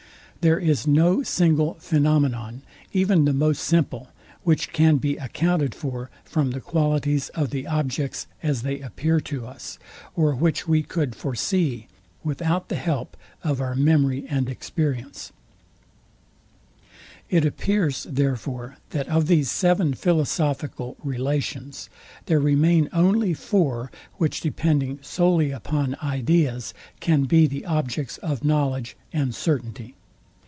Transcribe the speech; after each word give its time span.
There 0.43 0.57
is 0.57 0.87
no 0.87 1.21
single 1.21 1.75
phænomenon, 1.75 2.61
even 2.93 3.25
the 3.25 3.31
most 3.33 3.61
simple, 3.63 4.09
which 4.41 4.73
can 4.73 4.97
be 4.97 5.15
accounted 5.17 5.75
for 5.75 6.09
from 6.23 6.49
the 6.49 6.59
qualities 6.59 7.29
of 7.35 7.51
the 7.51 7.67
objects, 7.67 8.25
as 8.41 8.63
they 8.63 8.79
appear 8.79 9.19
to 9.19 9.45
us; 9.45 9.77
or 10.15 10.33
which 10.33 10.67
we 10.67 10.81
could 10.81 11.13
foresee 11.13 11.85
without 12.23 12.69
the 12.69 12.75
help 12.75 13.15
of 13.43 13.61
our 13.61 13.75
memory 13.75 14.25
and 14.27 14.49
experience. 14.49 15.31
Part 16.79 16.83
I. 16.83 16.83
Sect. 16.87 17.29
5. 17.29 17.37
It 17.37 17.45
appears, 17.45 18.03
therefore, 18.09 18.77
that 18.89 19.07
of 19.09 19.27
these 19.27 19.51
seven 19.51 19.93
philosophical 19.93 20.97
relations, 21.03 21.87
there 22.25 22.39
remain 22.39 22.89
only 22.91 23.35
four, 23.35 23.91
which 24.15 24.41
depending 24.41 24.97
solely 25.03 25.51
upon 25.51 25.95
ideas, 26.01 26.73
can 26.99 27.25
be 27.25 27.45
the 27.45 27.63
objects 27.63 28.17
of 28.17 28.43
knowledge 28.43 28.97
and 29.13 29.35
certainty. 29.35 29.93